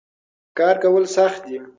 [0.57, 1.57] کار کول سخت دي.